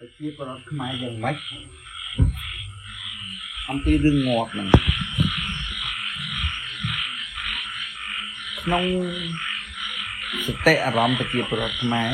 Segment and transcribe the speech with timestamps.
[0.00, 1.36] ប្រជាពលរដ្ឋខ្មែរយ៉ាងម៉េច
[3.70, 4.68] អំពីរឿងងាប់ហ្នឹង
[8.60, 8.84] ក្នុង
[10.46, 12.10] សតិអារម្មណ៍ប្រជាពលរដ្ឋខ្មែរ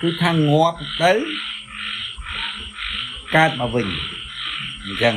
[0.00, 1.12] គឺថាងាប់ទៅ
[3.36, 3.86] កើតមកវិញ
[4.84, 5.14] អញ្ចឹង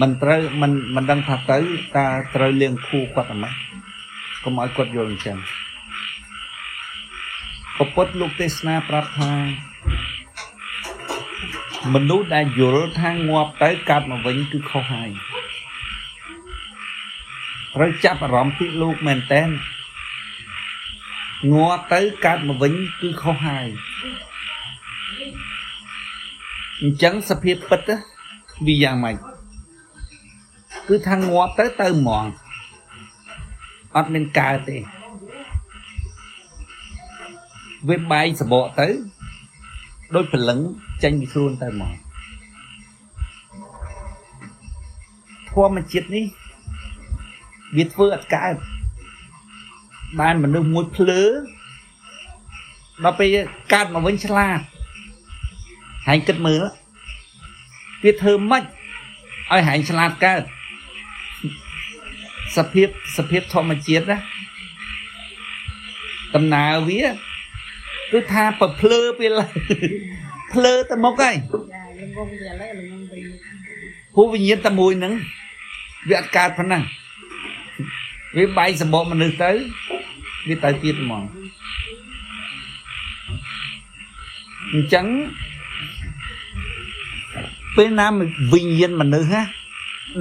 [0.00, 1.58] មិនត្រូវមិនមិនដឹងថាទៅ
[1.96, 3.54] តើត្រូវលៀងខួរគាត់អាម៉េច
[4.44, 5.38] កុំឲ្យគាត់យល់អញ្ចឹង
[7.78, 9.32] ពពុទ្ធលោកទេសនាប្រាប់ថា
[11.94, 15.10] មនុស្សដែលយល់ថាងាប់ទៅកើតមកវិញគឺខុសហើយ
[17.74, 19.42] ត្រូវចាប់អារម្មណ៍ពីលោកមែនតើ
[21.52, 23.66] ងាប់ទៅកើតមកវិញគឺខុសហើយ
[26.80, 27.90] អញ្ចឹងសភាពពិត
[28.66, 29.16] វាយ៉ាងម៉េច
[30.88, 32.26] គឺថាងាប់ទៅទៅហ្មង
[33.96, 34.78] អត់មានកើតទេ
[37.88, 38.88] វាបាយសបកទៅ
[40.14, 40.58] ដូចព្រលឹង
[41.02, 41.92] ចេញពីខ្លួនទៅហ្មង
[45.50, 46.24] ធម្មជាតិនេះ
[47.76, 48.54] វាធ្វើអត់កើត
[50.20, 51.22] បានមនុស្សមួយភ្លើ
[53.04, 53.36] ដល់ពេល
[53.72, 54.60] កើតមកវិញឆ្លាត
[56.06, 56.62] ហើយគិតមើល
[58.04, 60.42] វាធ្វើម៉េចឲ្យហែងឆ្លាតកើត
[62.56, 64.18] សភាពសភាពធម្មជាតិណា
[66.34, 67.02] ដំណើរវា
[68.12, 69.40] គឺថាប្រភ្លើពេល
[70.52, 73.24] ភ្លើទៅមុខហើយចាល្ងងវាឥឡូវល្ងងវិញ
[74.14, 75.12] ព្រោះវិញ្ញាណតែមួយហ្នឹង
[76.08, 76.82] វាអត់កើតប៉ុណ្ណឹង
[78.36, 79.50] វាបែកសម្បកមនុស្សទៅ
[80.48, 81.22] វាទៅទៀតហ្មង
[84.72, 85.06] អញ្ចឹង
[87.76, 88.06] ពេលណា
[88.52, 89.42] វិញ្ញាណមនុស្សណា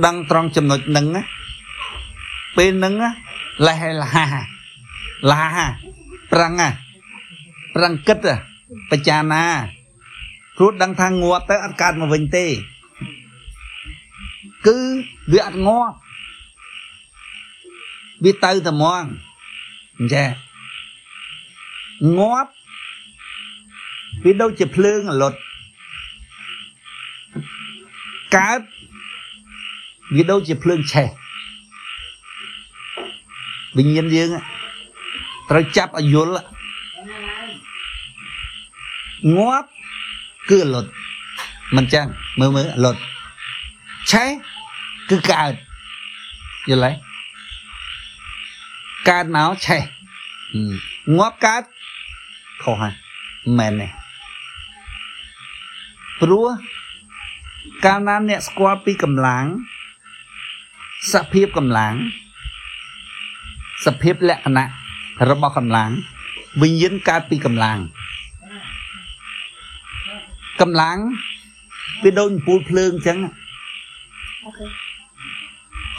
[0.05, 1.21] ដឹងត្រង់ចំណុចហ្នឹងណា
[2.57, 2.93] ពេលហ្នឹង
[3.67, 4.15] លេះលះ
[5.31, 5.57] លះ
[6.31, 6.53] ប្រឹង
[7.75, 8.25] ប្រឹងគិត
[8.89, 9.45] បច្ចាណា
[10.57, 12.45] ព្រោះដឹងថាងាប់ទៅអត់កើតមកវិញទេ
[14.67, 14.77] គឺ
[15.31, 15.95] វាអត់ងាប់
[18.23, 19.03] វាទៅតែហ្មង
[20.13, 20.25] ចា
[22.17, 22.51] ងាប់
[24.23, 25.37] វាដូចជាភ្លើងអលត់
[28.35, 28.61] កើត
[30.15, 31.07] វាដូចជាភ្លើងឆេះ
[33.77, 34.29] វិញ្ញាណយើង
[35.49, 36.33] ត្រូវចាប់ឲ្យយល់
[39.37, 39.67] ងាប់
[40.49, 40.89] គឺអលត់
[41.75, 42.05] មិនចឹង
[42.39, 42.99] មើលមើលអលត់
[44.11, 44.29] ឆេះ
[45.09, 45.53] គឺកើត
[46.69, 47.13] យល់ទេ
[49.09, 49.81] កើតមកឆេះ
[51.17, 51.63] ងាប់កើត
[52.63, 52.93] ខុសហើយ
[53.57, 53.87] មែនទេ
[56.21, 56.47] ព្រោះ
[57.85, 59.45] កាលណាអ្នកស្គាល់ពីកម្លាំង
[61.13, 61.93] សភាពកម្លាំង
[63.85, 64.65] សភាពលក្ខណៈ
[65.29, 65.91] របស់កម្លាំង
[66.61, 67.79] វិញ្ញាណកើតពីកម្លាំង
[70.61, 70.97] កម្លាំង
[72.03, 73.17] វាដូចពូលភ្លើងអញ្ចឹង
[74.43, 74.65] អូខេ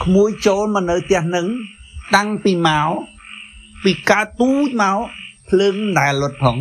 [0.03, 1.47] ក្មួយចូលមកនៅផ្ទះនឹង
[2.15, 2.89] តាំងពីមក
[3.83, 4.97] ពីកើតទូចមក
[5.49, 6.57] ភ្លើងដែលលត់ផង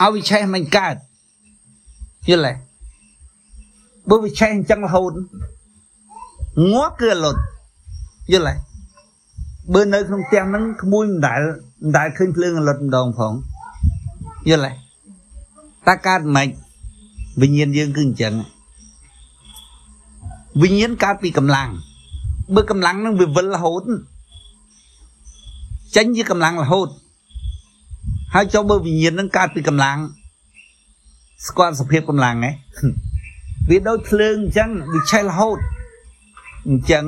[0.00, 0.94] ឲ្យវិឆេះមិនកើត
[2.30, 2.52] យល់ទេ
[4.10, 5.12] បើវិឆេះអញ្ចឹងរហូត
[6.72, 7.40] ងាប់គឺលត់
[8.32, 8.54] យល់ទេ
[9.74, 11.40] បើនៅក្នុងផ្ទះហ្នឹងក្មួយមិនដែល
[11.82, 13.32] មិនដែលឃើញភ្លើងលត់ម្ដងផង
[14.48, 14.72] យល់ទេ
[15.88, 16.48] តាកើតមិន
[17.40, 18.34] វិញ្ញាណយើងគឺអញ្ចឹង
[20.62, 21.68] វិញ្ញាណកើតពីកម្លាំង
[22.54, 23.84] បើកម្លាំងនឹងវាវិលរហូត
[25.96, 26.88] ចេញជាកម្លាំងរហូត
[28.34, 29.98] ហើយចុះបើវិញ្ញាណនឹងកើតពីកម្លាំង
[31.46, 32.50] ស្គាល់សភាពកម្លាំងហ៎
[33.68, 35.58] វាដូចភ្លើងអញ្ចឹងវាឆេះរហូត
[36.68, 37.06] អញ្ចឹង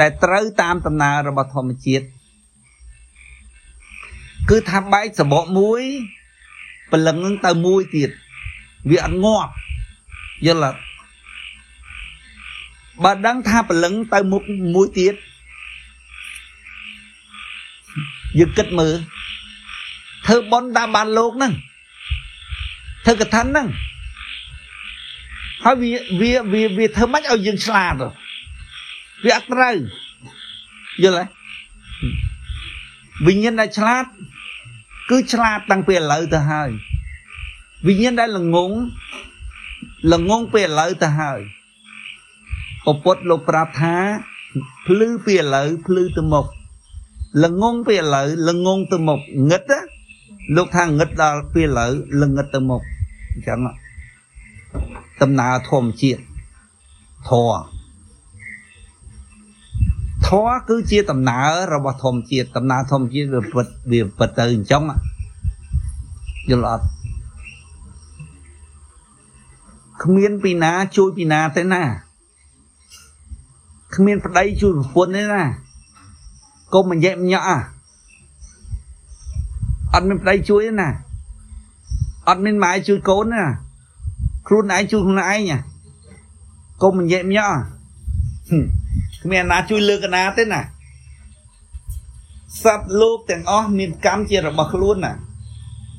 [0.00, 2.04] ដែលត្រូវតាមដំណើររបស់ធម្មជាតិ
[4.50, 5.82] គឺថាបែកសបកមួយ
[6.90, 8.10] ព្រលឹងនឹងទៅមួយទៀត
[8.90, 9.52] វាអត់ងាប់
[10.46, 10.80] យល់អត់
[13.04, 14.42] បើដឹងថាព្រលឹងទៅមុខ
[14.74, 15.14] មួយទៀត
[18.38, 18.94] យើងគិតមើល
[20.26, 21.52] ធ្វើបន់តាមបានលោកហ្នឹង
[23.04, 23.68] ធ្វើកថាហ្នឹង
[25.64, 27.94] ហើយវាវាវាវាធ្វើម៉េចឲ្យយើងឆ្លាត
[29.24, 29.76] វាអត់ត្រូវ
[31.02, 31.24] យល់ទេ
[33.26, 34.04] វិញ្ញាណដែលឆ្លាត
[35.10, 36.70] គឺឆ្លាតតាំងពីឥឡូវទៅហើយ
[37.86, 38.70] វិញ្ញាណដែលល្ងង
[40.12, 41.40] ល្ងងពីឥឡូវទៅហើយ
[42.84, 43.96] ពពុទ្ធលោកប្រាប់ថា
[44.86, 46.46] ភ្លឺពីឥឡូវភ្លឺទៅមុខ
[47.44, 49.20] ល្ងងពីឥឡូវល្ងងទៅមុខ
[49.50, 49.62] ងឹត
[50.56, 51.90] លោកថាងឹតដល់ពីឥឡូវ
[52.22, 52.82] ល្ងឹតទៅមុខ
[53.32, 53.58] អញ្ចឹង
[55.20, 56.20] ដំណើរធម្មជាតិ
[57.28, 57.52] ធរ
[60.26, 64.82] ធធម៌គឺជាដំណើររបស់ធម្មជាតិដំណើរធម្មជាតិវាពិតវាពិតទៅអញ្ចឹង
[66.50, 66.86] យល់អត់
[70.02, 71.82] គ្មានពីណាជួយពីណាទេណា
[73.94, 75.44] គ្មានប្តីជួយប្រពន្ធទេណា
[76.74, 77.46] កុំមិនយែកម្ញាក់
[79.92, 80.88] អត់មានប្តីជួយទេណា
[82.28, 83.44] អត់មានម៉ែជួយកូនទេណា
[84.46, 85.52] ខ្លួនឯងជួយខ្លួនឯង
[86.82, 87.56] កុំមិនយែកម្ញាក់
[89.24, 90.60] គ្មានណាជួយលើកណាទេណា
[92.62, 95.12] សត្វលោកទាំងអស់មានកម្មជារបស់ខ្លួនណា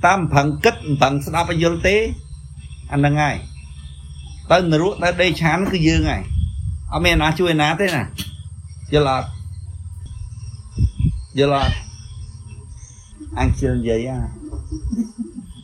[0.06, 1.96] តាមប្រឹងគិតប្រឹងស្ដាប់ឲ្យយល់ទេ
[2.92, 3.36] អាហ្នឹងហើយ
[4.52, 6.22] ទៅនរកទៅដេកឆានគឺយើងហើយ
[6.92, 8.04] អត់មានណាជួយណាទេណា
[8.94, 9.30] យល់អត់
[11.40, 11.76] យល់អត់
[13.40, 14.20] អញជឿនិយាយអា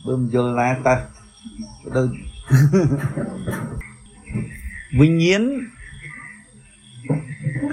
[0.06, 0.94] បើមិនយល់ណាតើ
[1.96, 2.08] ដូច
[5.00, 5.42] វិញ្ញាណ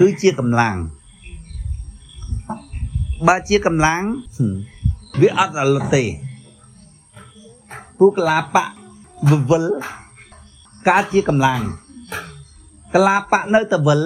[0.02, 0.76] គឺជាកម្លាំង
[3.26, 4.02] បើជាកម្លាំង
[5.20, 6.04] វាអត់អលទេ
[7.98, 8.64] ពួកកលាបៈ
[9.30, 9.64] វវិល
[10.88, 11.60] កើតជាកម្លាំង
[12.94, 14.00] កលាបៈនៅតវិល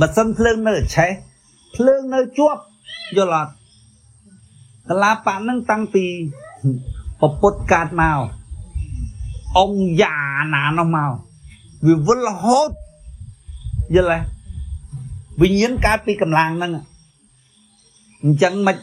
[0.00, 1.10] បើសិនភ្លើងនៅឆេះ
[1.76, 2.62] ភ្លើងនៅជាប់
[3.16, 3.52] យល់អត់
[4.90, 6.04] កលាបៈនឹងតាំងពី
[7.20, 8.18] ពពុតកើតមក
[9.58, 10.16] អង្គយ៉ា
[10.54, 11.12] ណានោះមក
[11.86, 12.70] វាវិលរហូត
[13.96, 14.33] យល់ទេ
[15.40, 16.72] វិញ្ញាណកើតពីកម្លាំងហ្នឹង
[18.24, 18.76] អញ្ចឹងមិន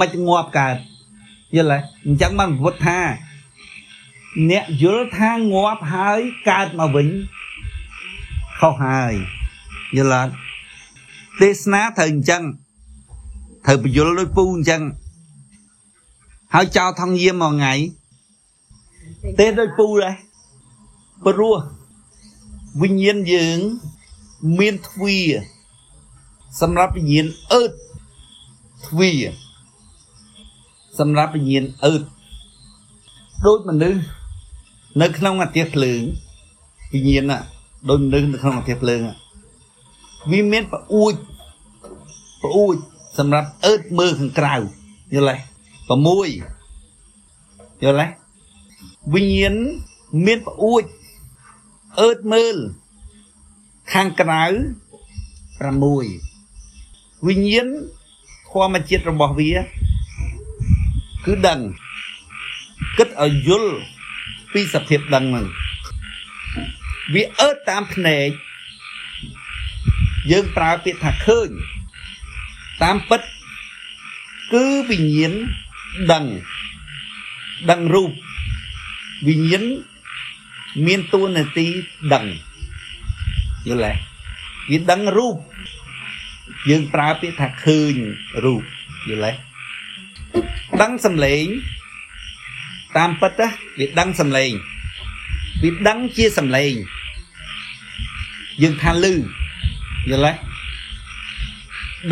[0.00, 0.76] មិនងាប់កើត
[1.56, 2.98] យល់ទេអញ្ចឹងបានពុទ្ធថា
[4.50, 7.08] អ្នកយល់ថាងាប់ហើយកើតមកវិញ
[8.58, 9.14] ខុសហើយ
[9.96, 10.32] យល់អត់
[11.40, 12.42] ទេសនាត្រូវអញ្ចឹង
[13.66, 14.82] ត្រូវបញ្យល់ដោយពូអញ្ចឹង
[16.54, 17.74] ហើយចោលថងយាមមួយថ្ងៃ
[19.38, 20.14] ទេដោយពូដែរ
[21.24, 21.56] ព្រោះ
[22.82, 23.58] វិញ្ញាណយើង
[24.58, 25.18] មានទ្វា
[26.60, 27.72] សម្រាប់វិញ្ញាណអឺត
[28.86, 29.12] ទ្វា
[30.98, 32.02] សម្រាប់វិញ្ញាណអឺត
[33.46, 34.00] ដូចមនុស្ស
[35.02, 36.02] នៅក្នុងអាទិភ្លើង
[36.92, 37.32] វិញ្ញាណ
[37.88, 39.00] ដូចមនុស្សនៅក្នុងអាទិភ្លើង
[40.30, 41.14] វាមានប្អួច
[42.42, 42.76] ប្អួច
[43.18, 44.54] សម្រាប់អឺតមើលខាងក្រៅ
[45.14, 48.06] យល់ទេ6យល់ទេ
[49.14, 49.54] វិញ្ញាណ
[50.26, 50.82] មានប្អួច
[52.00, 52.56] អឺតមើល
[53.92, 54.44] ខាងក្រៅ
[55.64, 56.33] 6
[57.26, 57.68] វិញ្ញាណ
[58.50, 59.52] ធម្មជាតិរបស់វា
[61.26, 61.60] គឺដឹង
[62.98, 63.72] គិតឲ្យយល់
[64.52, 65.46] ពីសភាពដឹងហ្នឹង
[67.14, 68.28] វាអើតតាមភ្នែក
[70.30, 71.48] យើងប្រើពាក្យថាឃើញ
[72.82, 73.20] តាមពិត
[74.52, 75.32] គឺវិញ្ញាណ
[76.12, 76.24] ដឹង
[77.70, 78.10] ដឹងរូប
[79.28, 79.64] វិញ្ញាណ
[80.86, 81.66] មានតួនាទី
[82.12, 82.24] ដឹង
[83.68, 83.92] យល់ទេ
[84.70, 85.36] វាដឹងរូប
[86.70, 87.94] យើងប្រើពាក្យថាឃើញ
[88.44, 88.62] រូប
[89.08, 89.54] យល់ទេ
[90.82, 91.44] ដឹងសំឡេង
[92.96, 93.40] តាមពិត
[93.78, 94.52] វាដឹងសំឡេង
[95.62, 96.72] វាដឹងជាសំឡេង
[98.62, 99.14] យើងថាលឺ
[100.10, 100.54] យល់ទេ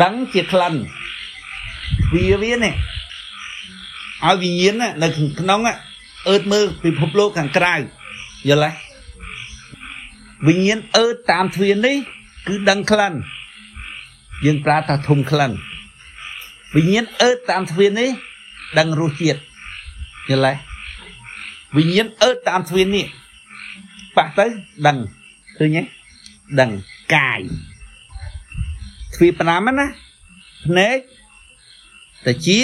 [0.03, 0.73] ដឹងជាក្លិន
[2.13, 2.73] វាវានេះ
[4.25, 5.07] ឲ្យវិញ្ញាណនៅ
[5.39, 5.59] ក្នុង
[6.29, 7.73] អឺតមើលពិភពលោកខាងក្រៅ
[8.49, 8.71] យល់ទេ
[10.47, 11.97] វិញ្ញាណអឺតតាមទ្វារនេះ
[12.47, 13.13] គឺដឹងក្លិន
[14.45, 15.51] យើងប្រើថាធុំក្លិន
[16.75, 18.09] វិញ្ញាណអឺតតាមទ្វារនេះ
[18.79, 19.39] ដឹងរសជាតិ
[20.29, 20.53] យល់ទេ
[21.77, 23.05] វិញ្ញាណអឺតតាមទ្វារនេះ
[24.17, 24.45] ប៉ះទៅ
[24.87, 24.97] ដឹង
[25.57, 25.83] ឃើញទេ
[26.59, 26.71] ដឹង
[27.15, 27.41] កាយ
[29.15, 29.43] ទ្វារ5
[29.79, 29.87] ណា
[30.65, 30.97] ភ្នែក
[32.25, 32.59] តាជា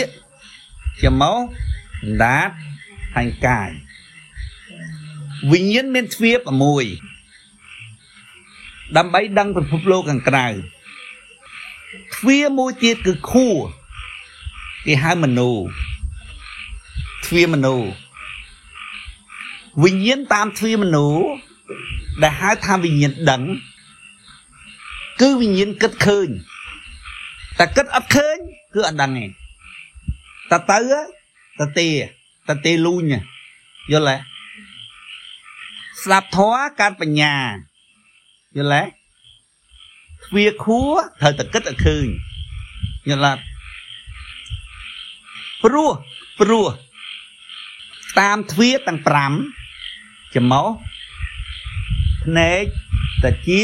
[1.01, 1.38] ច្រមុះ
[2.24, 2.51] ដាត
[3.15, 3.69] ហើយកាយ
[5.51, 6.48] វិញ្ញាណមានទ្វារ6
[8.98, 10.48] ដើម្បីដឹងពិភពលោកខាងក្រៅ
[12.15, 13.55] ទ្វារមួយទៀតគឺខួរ
[14.86, 15.51] គេហៅមនោ
[17.25, 17.75] ទ្វារមនោ
[19.84, 21.08] វិញ្ញាណតាមទ្វារមនោ
[22.24, 23.43] ដែលហៅថាវិញ្ញាណដឹង
[25.22, 26.27] គឺវិញ្ញាណគិតឃើញ
[27.60, 28.38] តែគិតអត់ឃើញ
[28.74, 29.27] គឺអត់ដឹងទេត
[30.69, 30.77] ទៅ
[31.60, 31.88] តទេ
[32.50, 33.03] តទេលូញ
[33.91, 34.17] យល់ទេ
[36.03, 37.36] ស្ដាប់ធម៌កើតបញ្ញា
[38.58, 38.99] យល់ទេ
[40.29, 42.07] ទ្វាខួរត្រូវតែគិតឲ្យឃើញ
[43.09, 43.43] យល់ទេ
[45.63, 45.91] ព្រោះ
[46.39, 46.67] ព្រោះ
[48.19, 49.07] តាមទ្វាទាំង5
[50.36, 50.67] ច្រមុះ
[52.24, 52.63] ភ្នែក
[53.24, 53.62] តាជា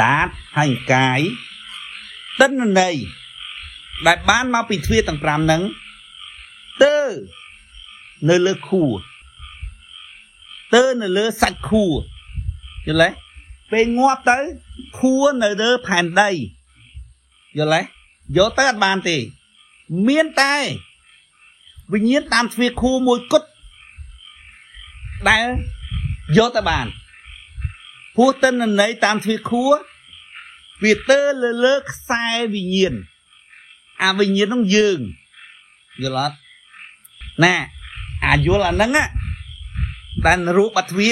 [0.00, 1.20] ដាតហើយកាយ
[2.40, 2.96] តិន្នន័យ
[4.06, 5.62] ដែលបានមកពីទ្វាទាំង5ហ្នឹង
[6.82, 6.96] ទៅ
[8.28, 8.90] នៅលើខួរ
[10.74, 11.92] ទៅនៅលើសាច់ខួរ
[12.86, 13.29] យល់ទេ
[13.72, 14.38] ពេលងាប់ទៅ
[14.98, 16.30] ខួរនៅលើផែនដី
[17.58, 17.80] យល់ទេ
[18.36, 19.16] យកទៅអត់បានទេ
[20.08, 20.54] មានតែ
[21.92, 23.48] វិញ្ញាណតាមទ្វារខួរមួយគត់
[25.28, 25.46] ដែល
[26.36, 26.86] យកទៅបាន
[28.16, 29.74] ព្រោះតិនន័យតាមទ្វារខួរ
[30.82, 32.94] វាទៅលើលើខ្សែវិញ្ញាណ
[34.02, 34.98] អាវិញ្ញាណនោះយើង
[36.02, 36.36] យល់អត់
[37.44, 37.54] ណា
[38.26, 38.90] អាយល់អាហ្នឹង
[40.26, 41.10] ដែលរូបអទ្វា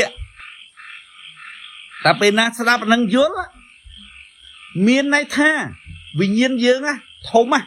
[2.05, 3.35] តែពេលណាស្ដាប់អាហ្នឹងយល់
[4.87, 5.51] មានន័យថា
[6.21, 6.79] វិញ្ញាណយើង
[7.31, 7.61] ធំណា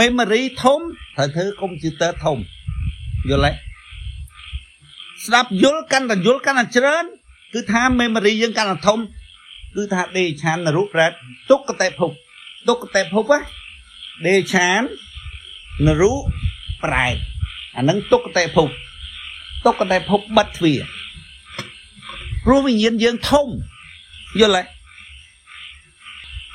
[0.00, 0.80] memory ធំ
[1.16, 2.38] ត្រូវធ្វើកុំព្យូទ័រធំ
[3.30, 3.52] យល់ទេ
[5.24, 7.04] ស្ដាប់យល់កាន់តែយល់កាន់តែច្រើន
[7.54, 8.98] គឺថា memory យើងកាន់តែធំ
[9.76, 11.12] គឺថាដេឆានរូបប្រែត
[11.50, 12.10] ទុក្កតេភព
[12.68, 13.40] ទុក្កតេភពណា
[14.26, 14.82] ដេឆាន
[15.86, 16.12] នរុ
[16.84, 17.16] ប្រែត
[17.76, 18.68] អានឹងទុក្កតេភព
[19.64, 20.80] ទុក្កតេភពបិទទ្វារ
[22.46, 23.46] ព្រោះវិញ្ញាណយើងធំ
[24.40, 24.76] យល់ទេ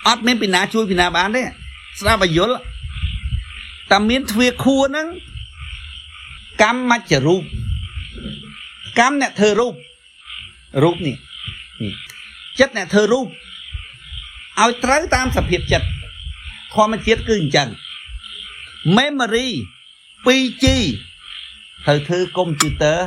[0.07, 1.43] អត់មានពីណាជួយពីណាបានទេ
[1.99, 2.57] ស្ដាប់ឲ្យយល់
[3.91, 5.07] តែមានទ្វារខួរហ្នឹង
[6.61, 7.43] កម្មមច្ចរូប
[8.99, 9.73] កម្មអ្នកធ្វើរូប
[10.83, 11.15] រូបនេះ
[12.59, 13.27] ចិត្តអ្នកធ្វើរូប
[14.61, 15.87] ឲ្យត្រូវតាមសភាពចិត្ត
[16.73, 17.69] ធម្មជាតិគឺអញ្ចឹង
[18.97, 19.49] memory
[20.25, 20.65] 2G
[21.85, 22.99] ត្រូវធ្វើកុំព្យូទ័រ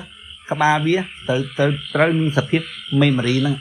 [0.51, 0.99] ក្បាលវា
[1.29, 2.63] ត្រូវត្រូវត្រូវនឹងសភាព
[3.01, 3.57] memory ហ្នឹង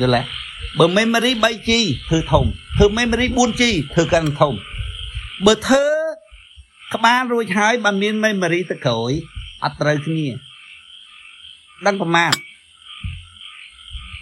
[0.00, 0.46] យល់ទេ
[0.78, 1.70] បើ memory 3G
[2.08, 2.44] ធ្វើធំ
[2.76, 3.62] ធ្វើ memory 4G
[3.94, 4.52] ធ្វើកាន់ធំ
[5.46, 5.84] បើធ្វើ
[6.94, 9.12] ក្បាលរួចហើយបើមាន memory ទៅក្រោយ
[9.64, 10.26] អត់ត្រូវគ្នា
[11.86, 12.32] ដឹងប្រមាណ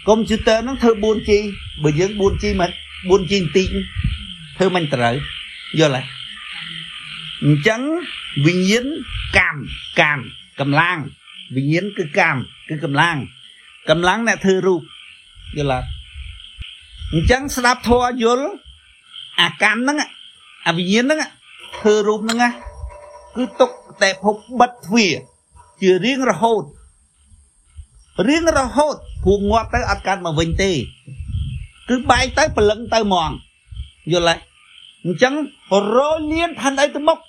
[0.07, 1.29] កុំព្យូទ័រហ្នឹងធ្វើ 4G
[1.83, 2.71] បើយើង 4G មិន
[3.09, 3.67] 4G បន្តិច
[4.57, 5.15] ធ្វើមិនត្រូវ
[5.79, 6.01] យល់ទេ
[7.43, 7.81] អញ្ចឹង
[8.45, 8.85] វិញ្ញាណ
[9.37, 9.59] កម្ម
[9.99, 10.21] កម្ម
[10.59, 10.97] កម្លាំង
[11.55, 13.17] វិញ្ញាណគឺកម្មគឺកម្លាំង
[13.89, 14.81] កម្លាំងអ្នកធ្វើរូប
[15.57, 15.87] យល់ទេ
[17.13, 18.47] អញ្ចឹងស្ដាប់ធម៌យល់
[19.39, 19.97] អាកម្មហ្នឹង
[20.67, 21.19] អាវិញ្ញាណហ្នឹង
[21.77, 22.53] ធ្វើរូបហ្នឹង
[23.35, 23.71] គឺទុក
[24.01, 25.13] តែភពបិទទ្វារ
[25.81, 26.63] ជារៀងរហូត
[28.27, 30.71] រៀងរហូតព្រោះងាប់ទៅអត់កាត់មកវិញទេ
[31.89, 33.31] គឺបែកទៅព្រលឹងទៅហ្មង
[34.11, 34.55] យល់ទេ
[35.05, 35.33] អញ្ចឹង
[35.95, 35.97] រ
[36.31, 37.19] លៀនផាន់អីទៅមុខ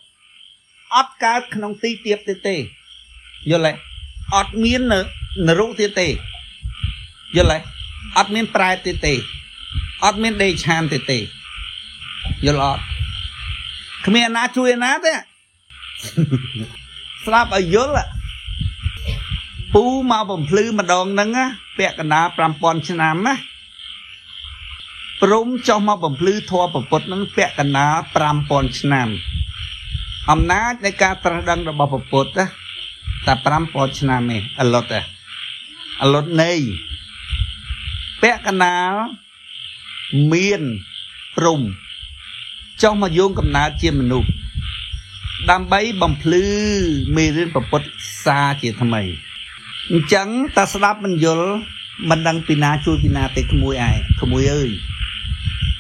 [0.94, 2.56] អត់កើតក្នុងទីទៀបទៀតទេ
[3.50, 3.86] យល់ទេ
[4.35, 4.80] អត់មាន
[5.47, 6.09] នរុទៀតទេ
[7.37, 7.59] យល់ទេ
[8.18, 9.14] អត់មានប្រែទៀតទេ
[10.04, 11.18] អត់មានដេឆានទៀតទេ
[12.47, 12.83] យល់អត់
[14.06, 15.12] គ្មានណាជួយណាទេ
[17.25, 17.95] ស្លាប់ឲ្យយល់
[19.75, 21.30] ពូមកបំភ្លឺម្ដងហ្នឹង
[21.78, 23.35] ពាក់កណ្ដាល5000ឆ្នាំណា
[25.23, 27.95] ព្រំចុះមកបំភ្លឺធម៌ប្រពុតហ្នឹងពាក់កណ្ដាល
[28.37, 29.09] 5000ឆ្នាំ
[30.30, 32.65] អំណាចនៃការត្រាស់ដឹងរបស់ប្រពុតណា
[33.25, 33.35] តែ
[33.66, 35.00] 5000ឆ្នាំទេអលុតទេ
[36.02, 36.52] អលុតនៃ
[38.23, 38.92] ពាក់កណ្ដាល
[40.32, 40.62] មាន
[41.37, 41.61] ព្រំ
[42.82, 44.30] ចុះមកយោងកំណើតជាមនុស្ស
[45.50, 46.44] ដើម្បីបំភ្លឺ
[47.16, 47.82] មេរៀនប្រពុត
[48.25, 49.02] សាជាថ្មី
[49.90, 51.49] អញ្ចឹងតាស្ដាប់មិនយល់
[52.11, 54.70] មិនដឹងពីណាជួយពីណាទេក្មួយឯងក្មួយអើយ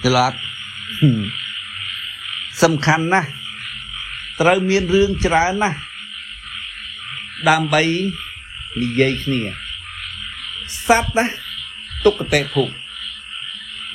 [0.04, 0.38] ច្រឡត់
[2.62, 3.28] សំខាន់ណាស់
[4.40, 5.78] ត្រូវមានរឿងច្រើនណាស់
[7.48, 7.82] ដើម្បី
[8.82, 9.40] និយាយគ្នា
[10.86, 11.26] សត្វណា
[12.04, 12.62] ទុក្កតេភុ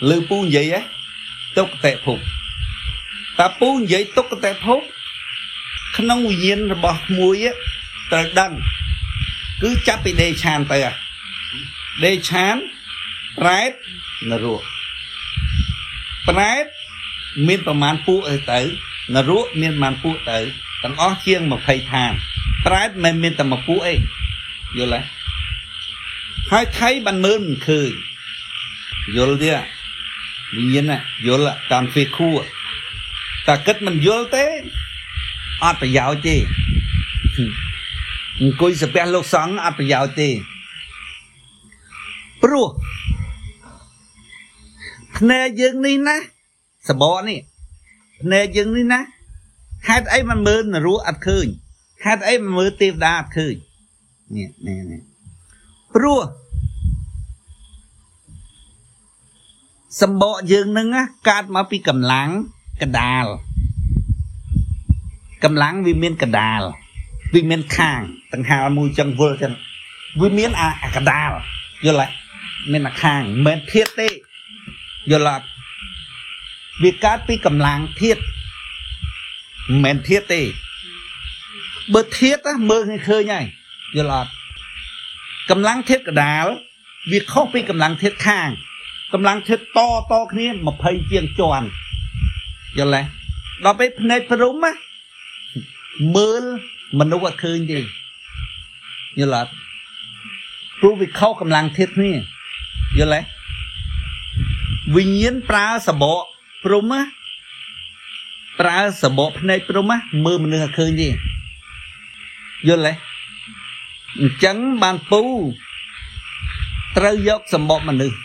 [0.10, 0.81] លើពូនិយាយហ៎
[1.57, 2.13] ទុក្កតេភុ
[3.39, 4.75] តាពូនិយាយទុក្កតេភុ
[5.98, 7.45] ក្នុងវិញ្ញាណរបស់មួយ
[8.12, 8.51] ត្រូវដឹង
[9.62, 10.79] គឺចាប់ពីដេឆានទៅ
[12.05, 12.55] ដេឆាន
[13.38, 13.71] ប្រែត
[14.29, 14.62] នរក
[16.27, 16.65] ប្រែត
[17.48, 18.60] មានប្រមាណពួកអីទៅ
[19.15, 20.39] នរកមានប្រមាណពួកទៅ
[20.83, 22.13] ទាំងអស់ជាង20ឋាន
[22.65, 23.94] ប្រែតមិនមានតែមួយពួកអី
[24.77, 25.22] យល់ទេ
[26.51, 27.89] ហើយថៃបានមើលមិនឃើញ
[29.15, 29.51] យល់ទេ
[30.56, 30.91] វិញ្ញាណ
[31.27, 32.32] យល់តាមពេលខួ
[33.48, 34.46] តែគិតមិនយល់ទេ
[35.63, 36.36] អត់ប្រយោជន៍ទេ
[38.41, 40.30] អង្គុយសាពះលោកសង្ឃអត់ប្រយោជន៍ទេ
[42.41, 42.68] ព្រោះ
[45.18, 46.18] ភ្នែកយើងនេះណា
[46.89, 47.39] សបកនេះ
[48.22, 49.00] ភ្នែកយើងនេះណា
[49.88, 51.48] ហេតុអីមិនមើលនរោអត់ឃើញ
[52.05, 53.55] ហេតុអីមិនមើលទេវតាអត់ឃើញ
[54.36, 55.01] នេះនេះនេះ
[55.93, 56.22] ព្រោះ
[60.01, 60.88] សម្បកយើងនឹង
[61.29, 62.29] កើតមកពីកម្លាំង
[62.81, 63.25] កដាល
[65.43, 66.62] កម្លាំងវាមានកដាល
[67.34, 68.00] វាមានខាង
[68.34, 69.53] ដង្ហើមមួយចឹងវល់ចឹង
[70.22, 71.31] វាមានអាកដាល
[71.86, 72.22] យល់ទេ
[72.72, 74.10] មានអាខាងមិនមែនធាតទេ
[75.12, 75.46] យល់អត់
[76.84, 78.17] វាកើតពីកម្លាំងធាត
[79.70, 80.41] មិនមែនធាតទេ
[81.93, 82.38] បើធាត
[82.69, 83.45] មើលឃើញហើយ
[83.98, 84.31] យល់អត់
[85.50, 86.45] កម្លាំងធាតកដាល
[87.12, 88.50] វាខុសពីកម្លាំងធាតខាង
[89.13, 89.79] កម្លាំងធិតត
[90.12, 90.48] តគ្នា
[90.79, 91.67] 20ជាងជាន់
[92.77, 93.01] យល់ទេ
[93.65, 94.71] ដល់ពេលភ្នែកព្រំណា
[96.15, 96.43] មើល
[97.00, 97.79] មនុស្សអត់ឃើញទេ
[99.19, 99.51] យល់អត់
[100.79, 102.13] ព្រោះវាខុសកម្លាំងធិតគ្នា
[103.00, 103.21] យល់ទេ
[104.95, 106.24] វិញ្ញាណប្រើសបក
[106.65, 107.01] ព្រំណា
[108.60, 111.10] ប្រើសបកភ្នែកព្រំណាមើលមនុស្សអត់ឃើញទេ
[112.68, 112.94] យល់ទេ
[114.20, 115.22] អញ្ចឹងបានពូ
[116.98, 118.18] ត្រូវយកសម្បកមនុស្ស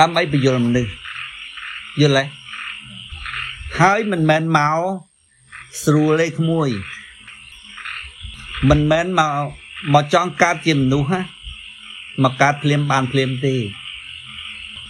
[0.00, 0.92] ដើម្បីបញ្យល់មនុស្ស
[2.00, 2.24] យល់ទេ
[3.80, 4.80] ហើយមិនមែនមក
[5.84, 6.68] ស្រួលទេក្មួយ
[8.70, 9.44] មិនមែនមក
[9.94, 11.20] មកចង់កើតជាមនុស្សណា
[12.22, 13.56] មកកើតភ្លាមបានភ្លាមទេ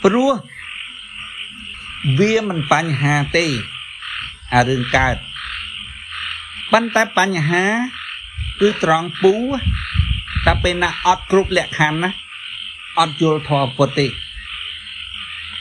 [0.04, 0.32] ព្រោះ
[2.18, 3.46] វាមិនបញ្ហាទេ
[4.54, 5.16] អារឿងកើត
[6.72, 7.64] ប៉ុន្តែបញ្ហា
[8.60, 9.34] គឺត្រង់ពូ
[10.44, 12.10] តែពេលណាអត់គ្រប់លក្ខខណ្ឌណា
[12.98, 14.06] អត់យល់ធម៌ពុទ្ធទេ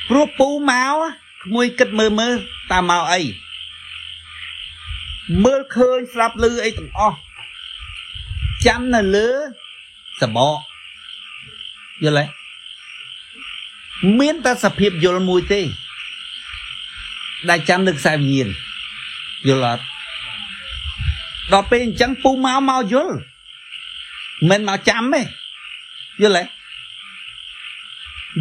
[0.10, 0.96] ព្រោះពូមក
[1.44, 2.34] ក្មួយគិតមើលមើល
[2.72, 3.22] តាមមកអី
[5.44, 7.18] មើលឃើញស្រាប់លឺអីទាំងអស់
[8.66, 9.28] ចាំនៅលើ
[10.22, 10.58] សបក
[12.04, 12.40] យល់ទេ
[14.20, 15.62] មានតែសភាពយល់មួយទេ
[17.50, 18.50] ដែលចាំនៅខ្សែវិញ្ញាណ
[19.48, 19.84] យល់អត់
[21.54, 23.16] ដល់ពេលអញ្ចឹងពូមកមកយល់
[24.50, 25.22] មិនមកចាំទេ
[26.22, 26.44] យល់ទេ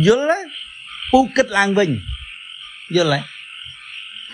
[0.07, 0.39] យល់ទេ
[1.13, 1.91] ពូគិតឡើងវិញ
[2.97, 3.21] យល់ទេ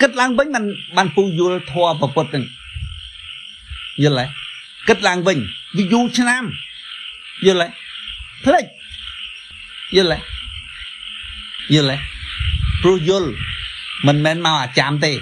[0.01, 0.65] គិតឡើងវិញបាន
[0.97, 2.45] បានពូយល់ធម៌ប្រពុតហ្នឹង
[4.03, 4.25] យល់ទេ
[4.89, 5.39] គិតឡើងវិញ
[5.77, 6.45] វាយូរឆ្នាំ
[7.47, 7.69] យល់ទេ
[8.45, 8.65] ផ្លេច
[9.97, 10.19] យល់ទេ
[11.75, 11.97] យល់ទេ
[12.83, 13.31] ព្រោះយល់
[14.07, 15.13] មិនមែនមកអាចាំទេ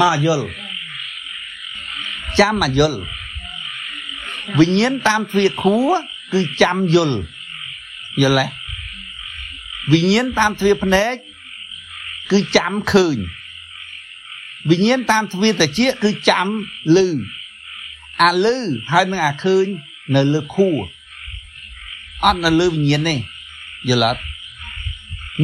[0.00, 0.46] មកយល់
[2.40, 2.98] ចាំមកយល់
[4.58, 5.92] វិញ្ញាណតាមទ្វាខួរ
[6.32, 7.16] គឺចាំយល់
[8.22, 8.46] យល់ទេ
[9.92, 11.14] វិញ្ញាណតាមទ្វាភ្នែក
[12.30, 13.16] គឺចាំឃើញ
[14.70, 16.46] វិញ្ញាណតាមទ្វាតិចគឺចាំ
[16.96, 16.98] ឮ
[18.22, 18.46] អាឮ
[18.90, 19.66] ហើយនឹងអាឃើញ
[20.14, 20.76] នៅលើខួរ
[22.24, 23.16] អត់នៅលើវិញ្ញាណទេ
[23.88, 24.22] យល់អត់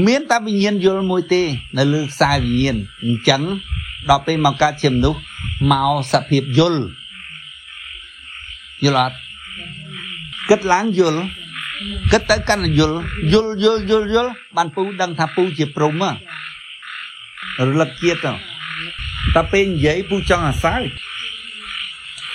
[0.07, 1.43] មានតែវិញ្ញាណយល់មួយទេ
[1.79, 3.43] នៅលើខ្សែវិញ្ញាណអញ្ចឹង
[4.09, 5.21] ដល់ពេលមកកើតជាមនុស្ស
[5.71, 6.83] មកសភាពយល់
[8.85, 9.17] យល់អត់
[10.49, 11.21] គិតឡើងយល់
[12.13, 12.99] គិតទៅកាន់យល់
[13.33, 18.33] យល់យល់យល់យល់បានពូដឹងថាពូជាព្រំរលឹកជាតិ
[19.35, 20.75] តែពេលនិយាយពូចង់អាសើ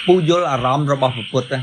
[0.06, 1.54] ពូយល់អារម្មណ៍របស់ពុទ្ធ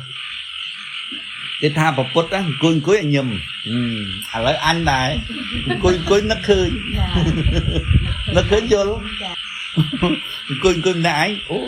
[1.61, 5.09] គេថាពុទ្ធអង្គុយអង្គុយឲ្យញឹមឥឡូវអញដែរ
[5.69, 6.69] អង្គុយអង្គុយនឹកឃើញ
[8.37, 8.95] នឹកឃើញយល់
[10.49, 11.59] អង្គុយអង្គុយម្នាក់ឯងអូ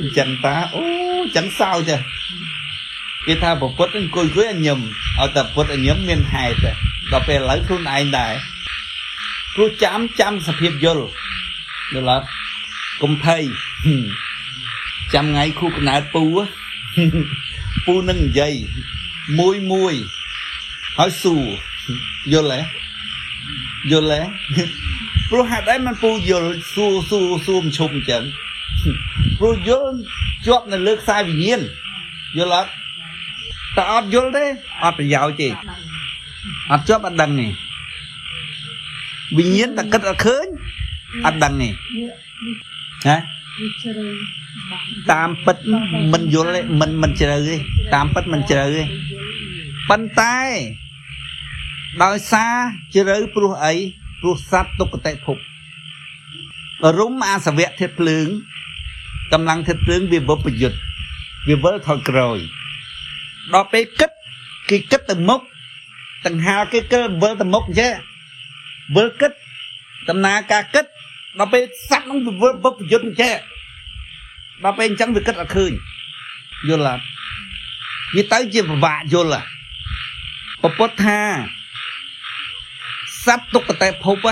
[0.00, 0.80] អញ្ចឹងតាអូ
[1.22, 1.96] អញ្ចឹងសោចទេ
[3.26, 4.80] គេថាប្រពុតអង្គុយអង្គុយអញញឹម
[5.18, 6.72] ឲ្យតែពុតអញញឹមមានហេតុ
[7.12, 8.32] ដល់ពេលឥឡូវខ្លួនឯងដែរ
[9.54, 11.04] ព្រោះចាំចាំសភាពយល់
[11.94, 12.26] យល់អត់
[13.02, 13.42] កុំភ័យ
[15.14, 16.24] ចាំថ្ងៃគូកណើតពូ
[17.86, 18.54] ពូនឹងនិយាយ
[19.38, 19.94] មួយមួយ
[20.98, 21.42] ហើយសួរ
[22.32, 22.60] យល់ទេ
[23.90, 24.64] យល់ទេ
[25.32, 28.22] ព្រោះហេតុអីมันពូយល់សួរសួរសួរមិនឈប់អញ្ចឹង
[29.38, 29.96] ព្រោះយល់
[30.46, 31.60] ជាប់នៅលើខ្សែវិញ្ញាណ
[32.38, 32.70] យល់អត់
[33.76, 34.44] តែអត់យល់ទេ
[34.84, 35.48] អត់ប្រយោជន៍ទេ
[36.72, 37.46] អត់ជាប់អត់ដឹងទេ
[39.38, 40.46] វិញ្ញាណតែគិតអត់ឃើញ
[41.26, 41.68] អត់ដឹងទេ
[43.08, 43.16] ណា
[45.12, 45.56] តាមពិត
[46.12, 47.56] មិនយល់ទេមិនមិនជ្រៅទេ
[47.94, 48.82] តាមពិតមិនជ្រៅទេ
[49.88, 50.38] ប៉ុន្តែ
[52.02, 52.54] ដោយសារ
[52.94, 53.74] ជ្រៅព្រោះអី
[54.22, 55.38] ព្រោះសត្វទុគតិភព
[56.98, 58.26] រុំអាសវៈធាតភ្លើង
[59.32, 60.78] កម្លាំងធាតភ្លើងវាវិបយុទ្ធ
[61.48, 62.38] វាវិលថយក្រោយ
[63.52, 64.10] ដល់ពេលគិត
[64.70, 65.40] គេគិតទៅមុខ
[66.26, 67.94] ដង្ហាគេគិតវិលទៅមុខអញ្ចឹង
[68.96, 69.32] វិលគិត
[70.08, 70.84] ដំណើរការគិត
[71.38, 73.36] ដល់ពេលសត្វនឹងវិលវិបយុទ្ធអញ្ចឹង
[74.64, 75.72] ដល់ពេលអញ្ចឹងវាគិតអត់ឃើញ
[76.68, 77.04] យល់អត់
[78.14, 79.44] វាទៅជាពិបាកយល់
[80.62, 81.20] ពពុទ្ធថា
[83.24, 84.26] សត្វទុក្ខតេភព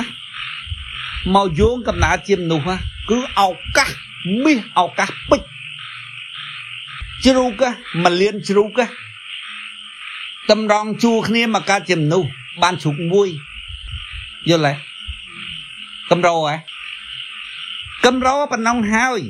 [1.35, 2.69] មកយោងកំណើតជាមនុស្ស
[3.11, 3.43] គឺឱ
[3.77, 3.91] កាស
[4.45, 5.51] មាសឱកាសពេជ្រ
[7.25, 7.63] ជ្រូក
[8.03, 8.81] មកលៀនជ្រូក
[10.51, 12.29] តម្រង់ជួគ្នាមកកើតជាមនុស្ស
[12.63, 13.29] បានជ្រូកមួយ
[14.49, 14.73] យល់ទេ
[16.11, 16.55] កម្រហ៎
[18.05, 19.21] កម្រប៉ុណ្ណឹងហើយ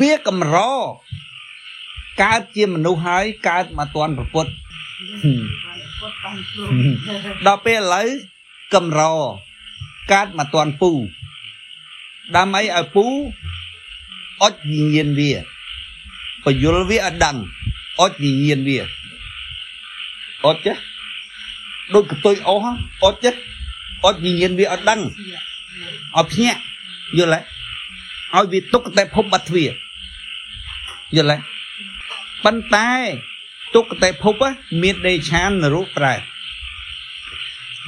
[0.00, 0.56] វាកម្រ
[2.22, 4.46] កើតជាមនុស្សហើយកើតមកតាន់ប្រពុត
[7.46, 8.08] ដល់ពេលឥឡូវ
[8.74, 9.00] កម្រ
[10.12, 10.90] កើតមកតាន់ពូ
[12.36, 13.04] ដើម្បីឲ្យពូ
[14.42, 15.32] អុចវិញ្ញាណវា
[16.44, 17.36] បយលវាឲ្យដឹង
[18.00, 18.78] អុចវិញ្ញាណវា
[20.44, 20.74] អុចចា
[21.94, 23.34] ដូចកតុយអស់អត់ចេះ
[24.04, 25.36] អត់វិញ្ញាណវាអត់ដឹងជា
[26.16, 26.60] អត់ភ្ញាក់
[27.18, 27.40] យល់ទេ
[28.34, 29.70] ឲ្យវាទុកតែភពបាត់ទ្វារ
[31.16, 31.54] យល់ទេ
[32.44, 32.90] ប៉ុន្តែ
[33.74, 34.50] ទុកតែភព á
[34.82, 36.20] មានដេឆាននរុប្រែត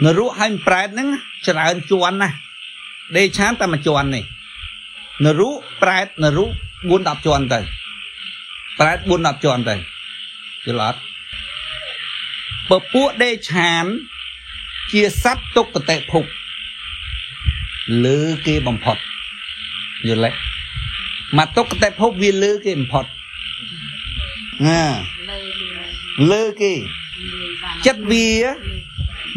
[0.05, 1.09] នរុហើយប្រែតហ្នឹង
[1.47, 2.37] ច្រើនជាន់ណាស់
[3.17, 4.25] ដេឆានតែមួយជាន់នេះ
[5.25, 5.49] នរុ
[5.83, 6.49] ប្រែតនរុ4
[7.09, 7.61] 10ជាន់ទៅ
[8.79, 9.75] ប្រែត4 10ជាន់ទៅ
[10.67, 10.99] យល់អត់
[12.69, 13.85] ពពួកដេឆាន
[14.93, 16.25] ជាសត្វទុក្កតិភព
[18.05, 18.97] លើគេបំផុត
[20.09, 20.57] យល់ទេ
[21.39, 23.05] មកទុកតែភពវាលើគេបំផុត
[24.67, 24.83] ណា
[26.21, 28.29] លើលើលើគេលើបានចិត្តវា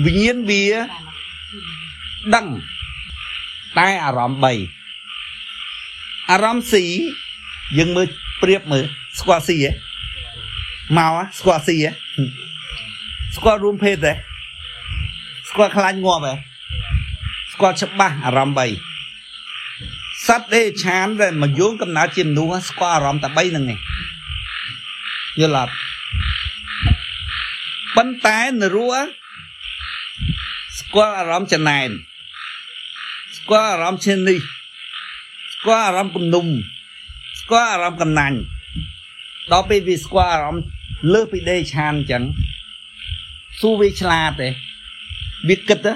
[0.06, 0.86] វិញ្ញាណវាបាន
[2.36, 2.48] ដឹង
[3.78, 6.86] តែអារម្មណ៍3អារម្មណ៍ស៊ី
[7.78, 8.08] យើងមើល
[8.42, 8.86] ប្រៀបមើល
[9.20, 9.72] ស្គាល់ស៊ីហ៎
[10.98, 11.92] មកហ៎ស្គាល់ស៊ីហ៎
[13.36, 14.14] ស្គាល់រួមភេទទេ
[15.50, 16.34] ស្គាល់ខ្លាញ់ងាប់ហ៎
[17.54, 18.76] ស្គាល់ច្បាស់អារម្មណ៍
[19.80, 23.80] 3សត្វដេឆានដែលមកយោងកំណើតជាមនុស្សស្គាល់អារម្មណ៍តែ3ហ្នឹងឯង
[25.40, 25.74] យល់អត់
[27.96, 28.88] ប៉ុន្តែនរោ
[30.80, 31.90] ស្គាល់អារម្មណ៍ចំណែន
[33.38, 34.40] ស្គាល់អារម្មណ៍ឈាននេះ
[35.56, 36.48] ស្គាល់អារម្មណ៍គំនុំ
[37.42, 38.38] ស្គាល់អារម្មណ៍កំណាញ់
[39.52, 40.64] ដល់ពេលវាស្គាល់អារម្មណ៍
[41.14, 42.24] លើសពីដេឆានអញ្ចឹង
[43.60, 44.50] សួរវាឆ្លាតទេ
[45.50, 45.94] វាគិតទេ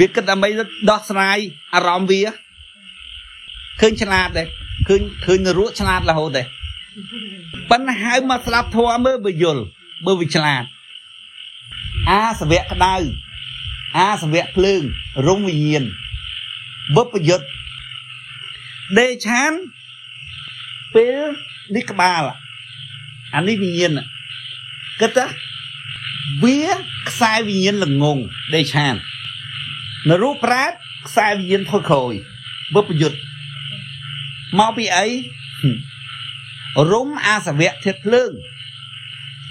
[0.00, 0.48] វាគិតដើម្បី
[0.90, 1.38] ដោះស្រាយ
[1.74, 2.20] អារម្មណ៍វា
[3.80, 4.42] ឃើញឆ្លាតទេ
[4.88, 6.42] ឃើញឃើញនរោឆ្លាតរហូតទេ
[7.70, 9.62] ប៉ុន្តែហៅមកស្ដាប់ធម៌មើលបើយល់
[10.06, 10.64] បើវាឆ្លាត
[12.10, 12.94] អាសវៈក្តៅ
[13.98, 14.82] អាសវៈភ្លើង
[15.26, 15.84] រងវិញ្ញាណ
[16.96, 17.46] បបយុទ្ធ
[18.98, 19.52] ដេឆាន
[20.94, 21.20] ពេល
[21.74, 22.22] នេះក្បាល
[23.34, 23.92] អានេះវិញ្ញាណ
[25.00, 25.26] គិតថា
[26.44, 26.60] វា
[27.08, 28.18] ខ្សែវិញ្ញាណល្ងង
[28.54, 28.94] ដេឆាន
[30.08, 30.72] នរូបប្រែត
[31.06, 32.12] ខ្សែវិញ្ញាណថយក្រោយ
[32.74, 33.18] បបយុទ្ធ
[34.58, 35.06] មកពីអី
[35.60, 35.74] ហឹម
[36.92, 38.30] រុំអាសវៈធាតុភ្លើង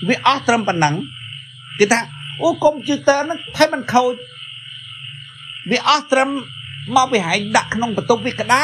[0.08, 0.96] វាអស់ត្រឹមប៉ុណ្ណឹង
[1.80, 2.00] គេថា
[2.42, 4.14] អូកុំព្យូទ័រហ្នឹងថៃมันខូច
[5.72, 6.30] វាអស់ត្រឹម
[6.96, 8.64] មកពីហែងដាក់ក្នុងបន្ទប់វាក្តៅ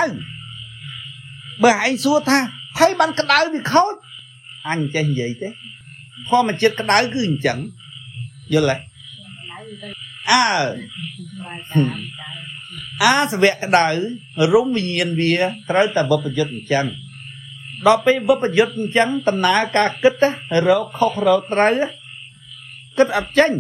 [1.64, 2.40] បើហែងសួរថា
[2.80, 3.94] ហើយបានក្តៅវាខូច
[4.70, 5.50] អញចេះនិយាយទេ
[6.30, 7.58] ធម្មជាតិក្តៅគឺអញ្ចឹង
[8.54, 8.78] យល់ទេ
[9.52, 9.90] ដៅទៅ
[10.32, 10.48] អើ
[11.40, 12.30] ប្រាយតាមចៅ
[13.04, 13.88] អាសវៈក្តៅ
[14.54, 15.34] រុំវិញ្ញាណវា
[15.70, 16.86] ត្រូវតែវបយុទ្ធអញ្ចឹង
[17.88, 21.90] ដល់ពេលវបយុទ្ធអញ្ចឹងដំណើរការគិតណារកខុសរកត្រូវណា
[23.00, 23.52] គិតអត់ចេញ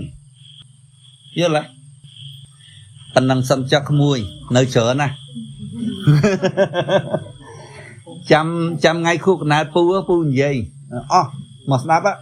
[1.39, 1.79] យល់ទេ
[3.13, 4.19] ប៉ុណ្ណឹងសំចុកក្មួយ
[4.55, 5.07] នៅច្រើនណា
[8.31, 8.47] ចាំ
[8.83, 10.55] ចាំថ្ងៃខួបកណ្ដាលពូពូនិយាយ
[11.13, 11.29] អស់
[11.69, 12.13] មកស្ដាប់ហ៎